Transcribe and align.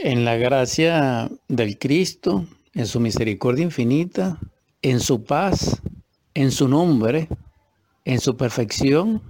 En 0.00 0.24
la 0.24 0.36
gracia 0.36 1.28
del 1.48 1.76
Cristo, 1.76 2.46
en 2.72 2.86
su 2.86 3.00
misericordia 3.00 3.64
infinita, 3.64 4.38
en 4.80 5.00
su 5.00 5.24
paz, 5.24 5.82
en 6.34 6.52
su 6.52 6.68
nombre, 6.68 7.28
en 8.04 8.20
su 8.20 8.36
perfección, 8.36 9.20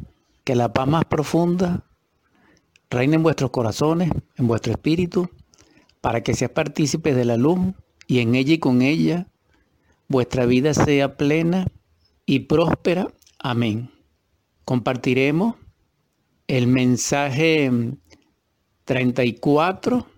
que 0.45 0.55
la 0.55 0.75
paz 0.75 0.87
más 0.87 1.07
profunda 1.07 1.87
reine 2.91 3.17
en 3.17 3.23
vuestros 3.23 3.51
corazones, 3.51 4.11
en 4.37 4.47
vuestro 4.47 4.73
espíritu, 4.73 5.31
para 6.03 6.23
que 6.23 6.35
seas 6.35 6.51
partícipe 6.51 7.15
de 7.15 7.25
la 7.25 7.39
luz 7.39 7.59
y 8.07 8.19
en 8.19 8.35
ella 8.35 8.53
y 8.53 8.59
con 8.59 8.83
ella 8.83 9.27
vuestra 10.07 10.45
vida 10.45 10.75
sea 10.75 11.17
plena 11.17 11.69
y 12.27 12.41
próspera. 12.41 13.09
Amén. 13.39 13.91
Compartiremos 14.67 15.55
el 16.47 16.67
mensaje 16.67 17.71
34 18.85 20.18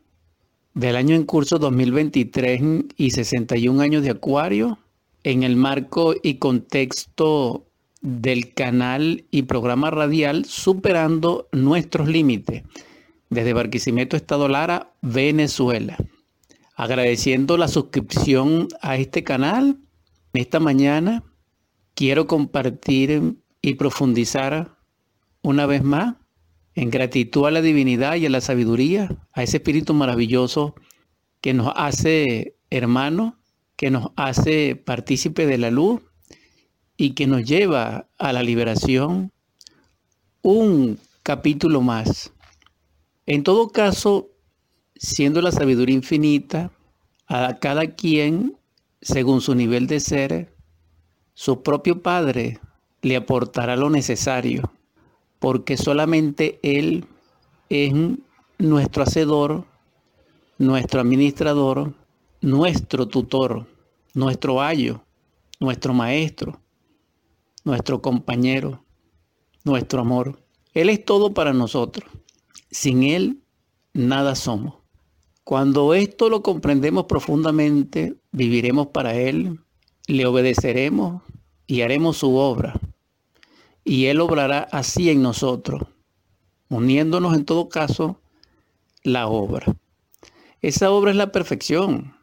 del 0.74 0.96
año 0.96 1.14
en 1.16 1.24
curso 1.24 1.58
2023 1.58 2.62
y 2.96 3.10
61 3.10 3.80
años 3.80 4.02
de 4.02 4.10
Acuario 4.10 4.78
en 5.24 5.42
el 5.42 5.56
marco 5.56 6.14
y 6.22 6.34
contexto 6.34 7.66
del 8.00 8.54
canal 8.54 9.24
y 9.30 9.42
programa 9.42 9.90
radial 9.90 10.44
Superando 10.44 11.48
Nuestros 11.52 12.08
Límites 12.08 12.62
desde 13.28 13.52
Barquisimeto, 13.52 14.16
Estado 14.16 14.48
Lara, 14.48 14.92
Venezuela. 15.02 15.96
Agradeciendo 16.74 17.56
la 17.56 17.68
suscripción 17.68 18.68
a 18.80 18.96
este 18.96 19.22
canal, 19.22 19.78
esta 20.32 20.60
mañana 20.60 21.22
quiero 21.94 22.26
compartir 22.26 23.36
y 23.60 23.74
profundizar 23.74 24.76
una 25.42 25.66
vez 25.66 25.82
más 25.82 26.16
en 26.74 26.90
gratitud 26.90 27.46
a 27.46 27.50
la 27.50 27.62
divinidad 27.62 28.16
y 28.16 28.26
a 28.26 28.30
la 28.30 28.40
sabiduría, 28.40 29.08
a 29.32 29.42
ese 29.42 29.58
espíritu 29.58 29.94
maravilloso 29.94 30.74
que 31.40 31.54
nos 31.54 31.72
hace 31.74 32.56
hermanos, 32.70 33.34
que 33.76 33.90
nos 33.90 34.10
hace 34.16 34.76
partícipe 34.76 35.46
de 35.46 35.58
la 35.58 35.70
luz 35.70 36.00
y 36.96 37.14
que 37.14 37.26
nos 37.26 37.44
lleva 37.44 38.08
a 38.18 38.32
la 38.32 38.42
liberación, 38.42 39.32
un 40.42 40.98
capítulo 41.22 41.80
más. 41.80 42.32
En 43.26 43.42
todo 43.42 43.70
caso, 43.70 44.28
siendo 44.94 45.40
la 45.42 45.52
sabiduría 45.52 45.96
infinita, 45.96 46.70
a 47.26 47.58
cada 47.58 47.94
quien, 47.94 48.56
según 49.00 49.40
su 49.40 49.54
nivel 49.54 49.86
de 49.86 50.00
ser, 50.00 50.54
su 51.34 51.62
propio 51.62 52.02
Padre 52.02 52.58
le 53.02 53.16
aportará 53.16 53.76
lo 53.76 53.88
necesario 53.88 54.70
porque 55.40 55.76
solamente 55.76 56.60
Él 56.62 57.06
es 57.70 57.92
nuestro 58.58 59.02
hacedor, 59.02 59.64
nuestro 60.58 61.00
administrador, 61.00 61.94
nuestro 62.42 63.08
tutor, 63.08 63.66
nuestro 64.14 64.60
ayo, 64.60 65.02
nuestro 65.58 65.94
maestro, 65.94 66.60
nuestro 67.64 68.02
compañero, 68.02 68.84
nuestro 69.64 70.02
amor. 70.02 70.38
Él 70.74 70.90
es 70.90 71.04
todo 71.04 71.32
para 71.32 71.52
nosotros. 71.54 72.08
Sin 72.70 73.02
Él, 73.02 73.40
nada 73.94 74.34
somos. 74.34 74.74
Cuando 75.42 75.94
esto 75.94 76.28
lo 76.28 76.42
comprendemos 76.42 77.06
profundamente, 77.06 78.14
viviremos 78.30 78.88
para 78.88 79.14
Él, 79.14 79.58
le 80.06 80.26
obedeceremos 80.26 81.22
y 81.66 81.80
haremos 81.80 82.18
su 82.18 82.36
obra 82.36 82.78
y 83.84 84.06
Él 84.06 84.20
obrará 84.20 84.68
así 84.72 85.10
en 85.10 85.22
nosotros, 85.22 85.82
uniéndonos 86.68 87.34
en 87.34 87.44
todo 87.44 87.68
caso 87.68 88.20
la 89.02 89.26
obra. 89.26 89.76
Esa 90.62 90.90
obra 90.90 91.10
es 91.10 91.16
la 91.16 91.32
perfección, 91.32 92.14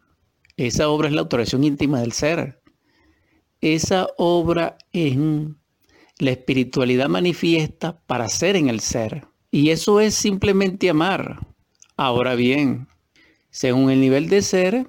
esa 0.58 0.89
obra 0.89 1.08
es 1.08 1.14
la 1.14 1.22
autoración 1.22 1.64
íntima 1.64 1.99
del 2.02 2.11
ser, 2.11 2.61
esa 3.61 4.08
obra 4.17 4.77
es 4.93 5.17
la 6.20 6.31
espiritualidad 6.31 7.09
manifiesta 7.09 7.99
para 8.05 8.30
ser 8.30 8.55
en 8.55 8.70
el 8.70 8.80
ser. 8.80 9.27
Y 9.49 9.70
eso 9.71 9.99
es 9.99 10.14
simplemente 10.14 10.89
amar. 10.89 11.39
Ahora 11.95 12.36
bien, 12.36 12.87
según 13.49 13.89
el 13.89 13.99
nivel 13.99 14.30
de 14.30 14.42
ser, 14.42 14.87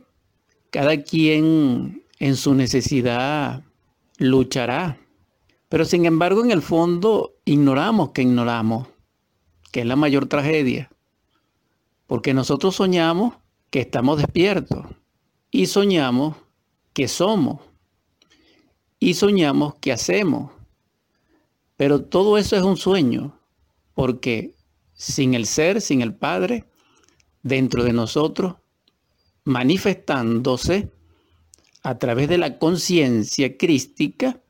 cada 0.71 1.03
quien 1.03 2.04
en 2.19 2.37
su 2.37 2.54
necesidad 2.54 3.65
luchará 4.19 4.98
pero 5.68 5.84
sin 5.84 6.06
embargo, 6.06 6.42
en 6.42 6.50
el 6.50 6.62
fondo, 6.62 7.34
ignoramos 7.44 8.10
que 8.10 8.22
ignoramos, 8.22 8.88
que 9.70 9.80
es 9.80 9.86
la 9.86 9.96
mayor 9.96 10.26
tragedia. 10.26 10.90
Porque 12.06 12.32
nosotros 12.32 12.76
soñamos 12.76 13.34
que 13.70 13.80
estamos 13.80 14.18
despiertos 14.18 14.86
y 15.50 15.66
soñamos 15.66 16.36
que 16.94 17.06
somos 17.06 17.60
y 18.98 19.14
soñamos 19.14 19.74
que 19.76 19.92
hacemos. 19.92 20.52
Pero 21.76 22.02
todo 22.02 22.38
eso 22.38 22.56
es 22.56 22.62
un 22.62 22.76
sueño, 22.76 23.38
porque 23.94 24.54
sin 24.94 25.34
el 25.34 25.46
ser, 25.46 25.80
sin 25.80 26.00
el 26.00 26.14
Padre, 26.14 26.64
dentro 27.42 27.84
de 27.84 27.92
nosotros, 27.92 28.56
manifestándose 29.44 30.90
a 31.82 31.98
través 31.98 32.28
de 32.28 32.38
la 32.38 32.58
conciencia 32.58 33.56
crística, 33.56 34.40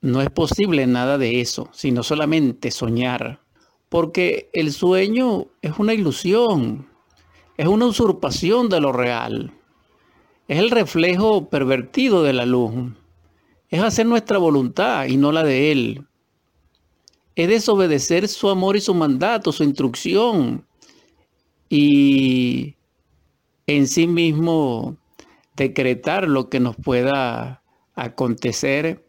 no 0.00 0.22
es 0.22 0.30
posible 0.30 0.86
nada 0.86 1.18
de 1.18 1.40
eso, 1.40 1.68
sino 1.72 2.02
solamente 2.02 2.70
soñar. 2.70 3.40
Porque 3.88 4.50
el 4.52 4.72
sueño 4.72 5.46
es 5.62 5.78
una 5.78 5.94
ilusión, 5.94 6.88
es 7.56 7.66
una 7.66 7.86
usurpación 7.86 8.68
de 8.68 8.80
lo 8.80 8.92
real, 8.92 9.52
es 10.46 10.58
el 10.58 10.70
reflejo 10.70 11.48
pervertido 11.48 12.22
de 12.22 12.34
la 12.34 12.46
luz, 12.46 12.92
es 13.70 13.80
hacer 13.80 14.06
nuestra 14.06 14.38
voluntad 14.38 15.06
y 15.06 15.16
no 15.16 15.32
la 15.32 15.42
de 15.42 15.72
Él, 15.72 16.06
es 17.34 17.48
desobedecer 17.48 18.28
su 18.28 18.50
amor 18.50 18.76
y 18.76 18.80
su 18.80 18.94
mandato, 18.94 19.52
su 19.52 19.64
instrucción, 19.64 20.66
y 21.70 22.76
en 23.66 23.86
sí 23.86 24.06
mismo 24.06 24.96
decretar 25.56 26.28
lo 26.28 26.48
que 26.48 26.60
nos 26.60 26.76
pueda 26.76 27.62
acontecer 27.94 29.07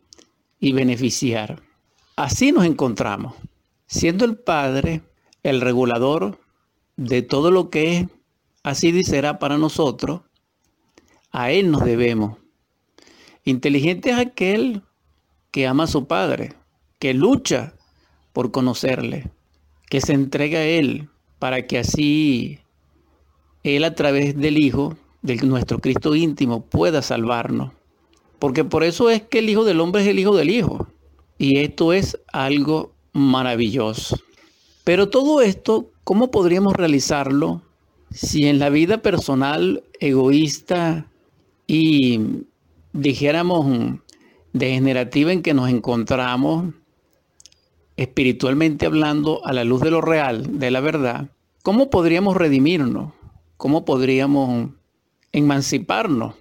y 0.59 0.73
beneficiar. 0.73 1.61
Así 2.15 2.51
nos 2.51 2.65
encontramos, 2.65 3.35
siendo 3.87 4.25
el 4.25 4.37
Padre 4.37 5.01
el 5.43 5.61
regulador 5.61 6.39
de 6.97 7.21
todo 7.21 7.49
lo 7.51 7.69
que 7.69 7.97
es, 7.97 8.07
así 8.63 8.89
y 8.89 9.03
será 9.03 9.39
para 9.39 9.57
nosotros, 9.57 10.21
a 11.31 11.51
Él 11.51 11.71
nos 11.71 11.85
debemos. 11.85 12.37
Inteligente 13.45 14.11
es 14.11 14.17
aquel 14.17 14.83
que 15.51 15.65
ama 15.65 15.85
a 15.85 15.87
su 15.87 16.07
Padre, 16.07 16.53
que 16.99 17.13
lucha 17.13 17.73
por 18.33 18.51
conocerle, 18.51 19.31
que 19.89 20.01
se 20.01 20.13
entrega 20.13 20.59
a 20.59 20.65
Él 20.65 21.09
para 21.39 21.65
que 21.65 21.79
así 21.79 22.59
Él 23.63 23.85
a 23.85 23.95
través 23.95 24.35
del 24.35 24.61
Hijo, 24.61 24.97
de 25.21 25.37
nuestro 25.37 25.79
Cristo 25.79 26.15
íntimo, 26.15 26.65
pueda 26.65 27.01
salvarnos. 27.01 27.71
Porque 28.39 28.63
por 28.63 28.83
eso 28.83 29.09
es 29.09 29.21
que 29.21 29.39
el 29.39 29.49
Hijo 29.49 29.65
del 29.65 29.81
Hombre 29.81 30.01
es 30.01 30.07
el 30.07 30.19
Hijo 30.19 30.35
del 30.35 30.49
Hijo. 30.49 30.87
Y 31.37 31.59
esto 31.59 31.93
es 31.93 32.17
algo 32.31 32.93
maravilloso. 33.13 34.17
Pero 34.83 35.09
todo 35.09 35.41
esto, 35.41 35.91
¿cómo 36.03 36.31
podríamos 36.31 36.73
realizarlo 36.73 37.61
si 38.11 38.47
en 38.47 38.59
la 38.59 38.69
vida 38.69 39.01
personal 39.01 39.83
egoísta 39.99 41.05
y 41.67 42.19
dijéramos 42.93 43.99
degenerativa 44.53 45.31
en 45.31 45.43
que 45.43 45.53
nos 45.53 45.69
encontramos, 45.69 46.73
espiritualmente 47.97 48.85
hablando, 48.85 49.45
a 49.45 49.53
la 49.53 49.63
luz 49.63 49.81
de 49.81 49.91
lo 49.91 50.01
real, 50.01 50.59
de 50.59 50.71
la 50.71 50.79
verdad, 50.79 51.29
¿cómo 51.61 51.89
podríamos 51.89 52.35
redimirnos? 52.35 53.13
¿Cómo 53.57 53.85
podríamos 53.85 54.69
emanciparnos 55.31 56.33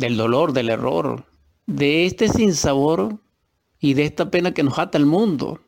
del 0.00 0.16
dolor, 0.16 0.52
del 0.52 0.70
error, 0.70 1.26
de 1.66 2.06
este 2.06 2.28
sinsabor 2.28 3.20
y 3.78 3.94
de 3.94 4.04
esta 4.04 4.30
pena 4.30 4.52
que 4.52 4.62
nos 4.62 4.78
ata 4.78 4.98
al 4.98 5.06
mundo 5.06 5.60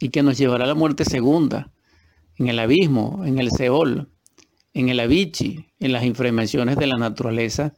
y 0.00 0.08
que 0.08 0.22
nos 0.22 0.38
llevará 0.38 0.64
a 0.64 0.68
la 0.68 0.74
muerte 0.74 1.04
segunda, 1.04 1.72
en 2.36 2.48
el 2.48 2.58
abismo, 2.58 3.22
en 3.24 3.38
el 3.38 3.50
Seol, 3.50 4.08
en 4.72 4.88
el 4.88 5.00
Avichi, 5.00 5.66
en 5.80 5.92
las 5.92 6.04
infracciones 6.04 6.76
de 6.76 6.86
la 6.86 6.96
naturaleza, 6.96 7.74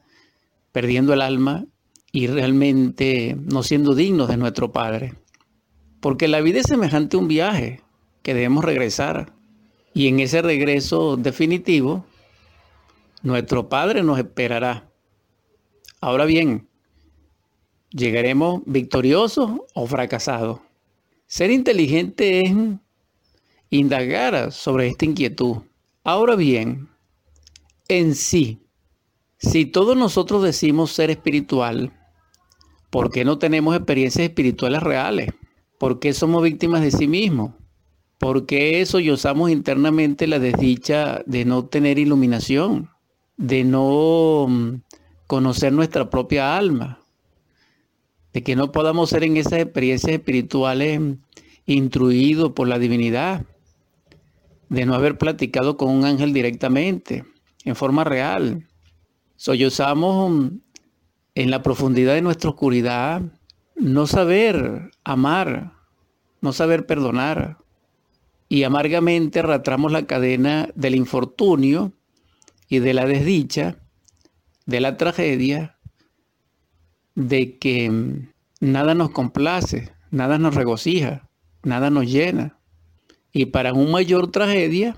perdiendo 0.72 1.12
el 1.12 1.20
alma 1.20 1.66
y 2.12 2.28
realmente 2.28 3.36
no 3.40 3.62
siendo 3.62 3.94
dignos 3.94 4.28
de 4.28 4.36
nuestro 4.36 4.72
Padre. 4.72 5.14
Porque 6.00 6.28
la 6.28 6.40
vida 6.40 6.60
es 6.60 6.66
semejante 6.66 7.16
a 7.16 7.20
un 7.20 7.28
viaje 7.28 7.80
que 8.22 8.34
debemos 8.34 8.64
regresar. 8.64 9.32
Y 9.92 10.08
en 10.08 10.20
ese 10.20 10.42
regreso 10.42 11.16
definitivo, 11.16 12.04
nuestro 13.22 13.68
Padre 13.68 14.02
nos 14.02 14.18
esperará 14.18 14.93
Ahora 16.04 16.26
bien, 16.26 16.68
¿llegaremos 17.90 18.60
victoriosos 18.66 19.52
o 19.72 19.86
fracasados? 19.86 20.60
Ser 21.26 21.50
inteligente 21.50 22.42
es 22.42 22.52
indagar 23.70 24.52
sobre 24.52 24.88
esta 24.88 25.06
inquietud. 25.06 25.62
Ahora 26.02 26.36
bien, 26.36 26.90
en 27.88 28.14
sí. 28.14 28.60
Si 29.38 29.64
todos 29.64 29.96
nosotros 29.96 30.42
decimos 30.42 30.92
ser 30.92 31.08
espiritual, 31.08 31.90
¿por 32.90 33.10
qué 33.10 33.24
no 33.24 33.38
tenemos 33.38 33.74
experiencias 33.74 34.28
espirituales 34.28 34.82
reales? 34.82 35.30
¿Por 35.78 36.00
qué 36.00 36.12
somos 36.12 36.42
víctimas 36.42 36.82
de 36.82 36.90
sí 36.90 37.08
mismos? 37.08 37.52
¿Por 38.18 38.44
qué 38.44 38.84
sollozamos 38.84 39.50
internamente 39.50 40.26
la 40.26 40.38
desdicha 40.38 41.22
de 41.24 41.46
no 41.46 41.64
tener 41.64 41.98
iluminación? 41.98 42.90
De 43.38 43.64
no 43.64 44.46
mm, 44.50 44.83
conocer 45.26 45.72
nuestra 45.72 46.10
propia 46.10 46.56
alma? 46.56 47.00
De 48.32 48.42
que 48.42 48.56
no 48.56 48.72
podamos 48.72 49.10
ser 49.10 49.24
en 49.24 49.36
esas 49.36 49.60
experiencias 49.60 50.12
espirituales 50.12 51.00
instruidos 51.66 52.52
por 52.52 52.68
la 52.68 52.78
divinidad? 52.78 53.44
De 54.68 54.86
no 54.86 54.94
haber 54.94 55.18
platicado 55.18 55.76
con 55.76 55.90
un 55.90 56.04
ángel 56.04 56.32
directamente, 56.32 57.24
en 57.64 57.76
forma 57.76 58.04
real. 58.04 58.66
Sollozamos 59.36 60.30
mm, 60.30 60.48
en 61.34 61.50
la 61.50 61.62
profundidad 61.62 62.14
de 62.14 62.22
nuestra 62.22 62.50
oscuridad 62.50 63.22
no 63.76 64.06
saber 64.06 64.90
amar, 65.02 65.72
no 66.40 66.52
saber 66.52 66.86
perdonar. 66.86 67.58
Y 68.48 68.62
amargamente 68.62 69.40
arrastramos 69.40 69.90
la 69.90 70.06
cadena 70.06 70.68
del 70.74 70.94
infortunio 70.94 71.92
y 72.68 72.78
de 72.78 72.94
la 72.94 73.06
desdicha, 73.06 73.78
de 74.66 74.80
la 74.80 74.96
tragedia, 74.96 75.78
de 77.14 77.58
que 77.58 77.90
mm, 77.90 78.28
nada 78.60 78.94
nos 78.94 79.10
complace, 79.10 79.92
nada 80.10 80.38
nos 80.38 80.54
regocija, 80.54 81.28
nada 81.62 81.90
nos 81.90 82.06
llena. 82.06 82.58
Y 83.32 83.46
para 83.46 83.72
una 83.72 83.90
mayor 83.90 84.30
tragedia, 84.30 84.96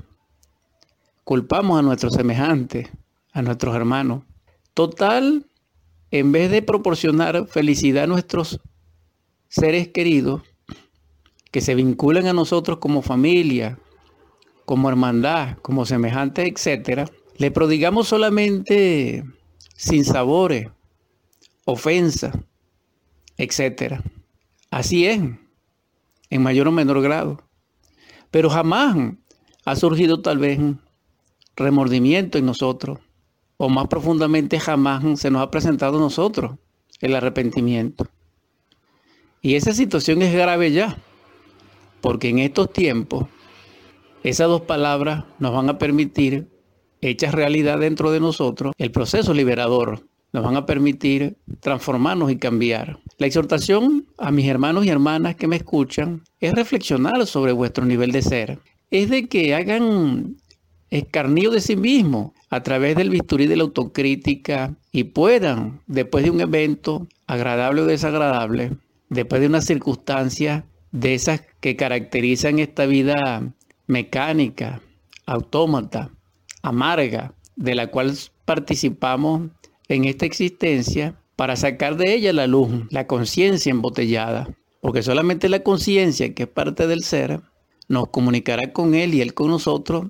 culpamos 1.24 1.78
a 1.78 1.82
nuestros 1.82 2.14
semejantes, 2.14 2.88
a 3.32 3.42
nuestros 3.42 3.74
hermanos. 3.74 4.22
Total, 4.74 5.46
en 6.10 6.32
vez 6.32 6.50
de 6.50 6.62
proporcionar 6.62 7.46
felicidad 7.48 8.04
a 8.04 8.06
nuestros 8.06 8.60
seres 9.48 9.88
queridos 9.88 10.42
que 11.50 11.60
se 11.60 11.74
vinculan 11.74 12.26
a 12.26 12.32
nosotros 12.32 12.78
como 12.78 13.00
familia, 13.00 13.78
como 14.66 14.88
hermandad, 14.88 15.56
como 15.62 15.86
semejantes, 15.86 16.46
etcétera, 16.46 17.08
le 17.38 17.50
prodigamos 17.50 18.08
solamente 18.08 19.24
sin 19.76 20.04
sabores, 20.04 20.68
ofensa, 21.64 22.32
etcétera. 23.36 24.02
Así 24.70 25.06
es, 25.06 25.20
en 26.30 26.42
mayor 26.42 26.68
o 26.68 26.72
menor 26.72 27.00
grado. 27.02 27.42
Pero 28.30 28.50
jamás 28.50 28.96
ha 29.64 29.76
surgido 29.76 30.22
tal 30.22 30.38
vez 30.38 30.58
remordimiento 31.56 32.38
en 32.38 32.46
nosotros, 32.46 32.98
o 33.56 33.68
más 33.68 33.88
profundamente 33.88 34.60
jamás 34.60 35.20
se 35.20 35.30
nos 35.30 35.42
ha 35.42 35.50
presentado 35.50 35.98
a 35.98 36.00
nosotros 36.00 36.56
el 37.00 37.14
arrepentimiento. 37.14 38.06
Y 39.40 39.54
esa 39.54 39.72
situación 39.72 40.22
es 40.22 40.32
grave 40.32 40.72
ya, 40.72 40.98
porque 42.00 42.28
en 42.28 42.40
estos 42.40 42.72
tiempos 42.72 43.26
esas 44.22 44.48
dos 44.48 44.62
palabras 44.62 45.24
nos 45.38 45.52
van 45.52 45.68
a 45.68 45.78
permitir, 45.78 46.48
hechas 47.00 47.34
realidad 47.34 47.78
dentro 47.78 48.10
de 48.10 48.20
nosotros, 48.20 48.72
el 48.78 48.90
proceso 48.90 49.34
liberador, 49.34 50.06
nos 50.32 50.44
van 50.44 50.56
a 50.56 50.66
permitir 50.66 51.36
transformarnos 51.60 52.30
y 52.30 52.36
cambiar. 52.36 52.98
La 53.18 53.26
exhortación 53.26 54.06
a 54.18 54.30
mis 54.30 54.46
hermanos 54.46 54.84
y 54.84 54.90
hermanas 54.90 55.36
que 55.36 55.48
me 55.48 55.56
escuchan 55.56 56.22
es 56.40 56.52
reflexionar 56.54 57.26
sobre 57.26 57.52
vuestro 57.52 57.84
nivel 57.84 58.12
de 58.12 58.22
ser, 58.22 58.58
es 58.90 59.08
de 59.08 59.28
que 59.28 59.54
hagan 59.54 60.36
escarnio 60.90 61.50
de 61.50 61.60
sí 61.60 61.76
mismos 61.76 62.32
a 62.50 62.62
través 62.62 62.96
del 62.96 63.10
bisturí 63.10 63.46
de 63.46 63.56
la 63.56 63.64
autocrítica 63.64 64.76
y 64.92 65.04
puedan, 65.04 65.80
después 65.86 66.24
de 66.24 66.30
un 66.30 66.40
evento 66.40 67.06
agradable 67.26 67.82
o 67.82 67.86
desagradable, 67.86 68.72
después 69.08 69.40
de 69.40 69.48
una 69.48 69.62
circunstancia 69.62 70.64
de 70.92 71.14
esas 71.14 71.42
que 71.60 71.76
caracterizan 71.76 72.58
esta 72.58 72.86
vida 72.86 73.54
mecánica, 73.86 74.80
autómata, 75.26 76.10
amarga, 76.62 77.34
de 77.56 77.74
la 77.74 77.90
cual 77.90 78.16
participamos 78.44 79.50
en 79.88 80.04
esta 80.04 80.26
existencia 80.26 81.20
para 81.36 81.56
sacar 81.56 81.96
de 81.96 82.14
ella 82.14 82.32
la 82.32 82.46
luz, 82.46 82.70
la 82.90 83.06
conciencia 83.06 83.70
embotellada, 83.70 84.48
porque 84.80 85.02
solamente 85.02 85.48
la 85.48 85.62
conciencia, 85.62 86.34
que 86.34 86.44
es 86.44 86.48
parte 86.48 86.86
del 86.86 87.02
ser, 87.02 87.40
nos 87.88 88.08
comunicará 88.08 88.72
con 88.72 88.94
Él 88.94 89.14
y 89.14 89.20
Él 89.20 89.34
con 89.34 89.48
nosotros 89.48 90.06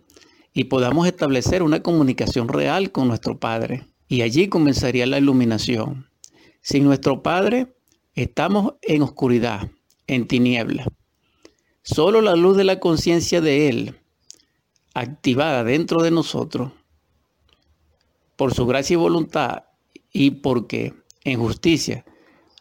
y 0.55 0.65
podamos 0.65 1.07
establecer 1.07 1.63
una 1.63 1.83
comunicación 1.83 2.49
real 2.49 2.91
con 2.91 3.09
nuestro 3.09 3.39
Padre. 3.39 3.87
Y 4.09 4.23
allí 4.23 4.49
comenzaría 4.49 5.07
la 5.07 5.19
iluminación. 5.19 6.09
Sin 6.63 6.85
nuestro 6.85 7.23
Padre, 7.23 7.77
Estamos 8.17 8.77
en 8.81 9.03
oscuridad, 9.03 9.71
en 10.07 10.27
tiniebla. 10.27 10.87
Solo 11.83 12.23
la 12.23 12.35
luz 12.35 12.57
de 12.57 12.65
la 12.65 12.81
conciencia 12.81 13.43
de 13.43 13.69
Él, 13.69 14.01
activada 14.97 15.63
dentro 15.63 16.03
de 16.03 16.11
nosotros, 16.11 16.73
por 18.35 18.55
su 18.55 18.65
gracia 18.65 18.95
y 18.95 18.97
voluntad, 18.97 19.65
y 20.11 20.31
porque 20.31 20.95
en 21.25 21.39
justicia 21.39 22.07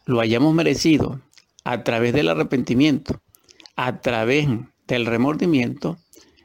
lo 0.05 0.19
hayamos 0.19 0.53
merecido 0.53 1.21
a 1.63 1.83
través 1.83 2.13
del 2.13 2.27
arrepentimiento, 2.27 3.21
a 3.77 4.01
través 4.01 4.49
del 4.85 5.05
remordimiento, 5.05 5.97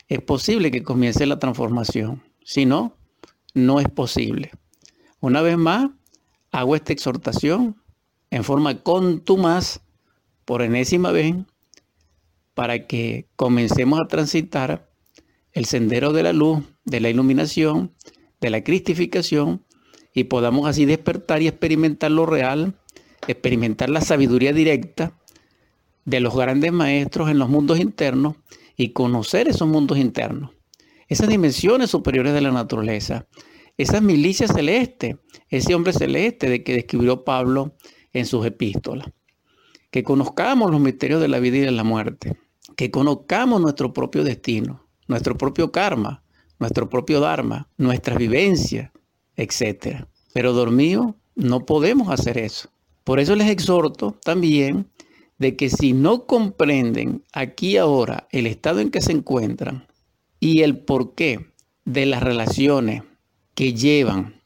es 0.07 0.23
posible 0.23 0.71
que 0.71 0.85
comience 0.85 1.27
la 1.27 1.41
transformación. 1.41 2.23
Si 2.45 2.67
no, 2.67 2.97
no 3.55 3.81
es 3.81 3.89
posible. 3.89 4.53
Una 5.19 5.43
vez 5.43 5.59
más, 5.59 5.91
hago 6.53 6.77
esta 6.77 6.93
exhortación 6.93 7.83
en 8.31 8.45
forma 8.45 8.81
contumaz 8.85 9.81
por 10.45 10.63
enésima 10.63 11.11
vez 11.11 11.35
para 12.55 12.87
que 12.87 13.29
comencemos 13.35 14.01
a 14.01 14.07
transitar 14.07 14.90
el 15.53 15.65
sendero 15.65 16.13
de 16.13 16.23
la 16.23 16.33
luz, 16.33 16.61
de 16.85 17.01
la 17.01 17.11
iluminación, 17.11 17.95
de 18.41 18.51
la 18.51 18.65
cristificación 18.65 19.65
y 20.15 20.25
podamos 20.25 20.69
así 20.69 20.85
despertar 20.85 21.43
y 21.43 21.49
experimentar 21.49 22.11
lo 22.11 22.27
real, 22.27 22.75
experimentar 23.27 23.91
la 23.91 24.01
sabiduría 24.01 24.53
directa 24.53 25.19
de 26.05 26.21
los 26.21 26.35
grandes 26.35 26.73
maestros 26.73 27.31
en 27.31 27.39
los 27.39 27.49
mundos 27.49 27.79
internos 27.79 28.37
y 28.77 28.93
conocer 28.93 29.49
esos 29.49 29.69
mundos 29.69 29.99
internos, 29.99 30.53
esas 31.09 31.29
dimensiones 31.29 31.91
superiores 31.91 32.33
de 32.33 32.41
la 32.41 32.51
naturaleza, 32.51 33.27
esas 33.77 34.03
milicias 34.03 34.53
celestes, 34.53 35.17
ese 35.49 35.75
hombre 35.75 35.93
celeste 35.93 36.49
de 36.49 36.63
que 36.63 36.75
describió 36.75 37.25
Pablo 37.25 37.77
en 38.13 38.27
sus 38.27 38.45
epístolas. 38.47 39.09
Que 39.91 40.03
conozcamos 40.03 40.71
los 40.71 40.81
misterios 40.81 41.21
de 41.21 41.29
la 41.29 41.41
vida 41.41 41.59
y 41.59 41.61
de 41.61 41.71
la 41.73 41.83
muerte. 41.83 42.37
Que 42.77 42.91
conozcamos 42.91 43.61
nuestro 43.61 43.93
propio 43.93 44.23
destino, 44.23 44.89
nuestro 45.11 45.37
propio 45.37 45.73
karma, 45.73 46.23
nuestro 46.61 46.89
propio 46.89 47.19
dharma, 47.19 47.69
nuestras 47.77 48.17
vivencias, 48.17 48.93
etc. 49.35 50.05
Pero 50.33 50.53
dormido 50.53 51.17
no 51.35 51.67
podemos 51.67 52.11
hacer 52.11 52.39
eso. 52.39 52.71
Por 53.03 53.19
eso 53.19 53.35
les 53.35 53.51
exhorto 53.51 54.17
también 54.23 54.87
de 55.39 55.57
que 55.57 55.69
si 55.69 55.93
no 55.93 56.27
comprenden 56.27 57.25
aquí 57.33 57.77
ahora 57.77 58.29
el 58.31 58.47
estado 58.47 58.79
en 58.79 58.91
que 58.91 59.01
se 59.01 59.11
encuentran 59.11 59.89
y 60.39 60.63
el 60.63 60.79
porqué 60.79 61.53
de 61.85 62.07
las 62.07 62.23
relaciones 62.23 63.03
que 63.55 63.75
llevan 63.75 64.41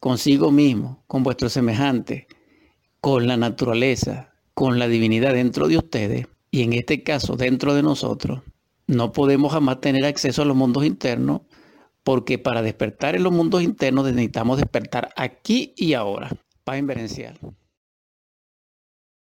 consigo 0.00 0.50
mismo, 0.50 1.04
con 1.06 1.24
vuestros 1.24 1.52
semejantes, 1.52 2.24
con 3.02 3.26
la 3.26 3.36
naturaleza, 3.36 4.32
con 4.54 4.78
la 4.78 4.88
divinidad 4.88 5.34
dentro 5.34 5.68
de 5.68 5.76
ustedes, 5.76 6.26
y 6.50 6.62
en 6.62 6.72
este 6.72 7.02
caso 7.02 7.36
dentro 7.36 7.74
de 7.74 7.82
nosotros, 7.82 8.40
no 8.86 9.12
podemos 9.12 9.52
jamás 9.52 9.80
tener 9.80 10.04
acceso 10.04 10.42
a 10.42 10.44
los 10.44 10.56
mundos 10.56 10.84
internos, 10.84 11.42
porque 12.02 12.38
para 12.38 12.62
despertar 12.62 13.16
en 13.16 13.24
los 13.24 13.32
mundos 13.32 13.62
internos 13.62 14.04
necesitamos 14.04 14.58
despertar 14.58 15.10
aquí 15.16 15.74
y 15.76 15.94
ahora. 15.94 16.30
Paz 16.64 16.78
inverencial. 16.78 17.38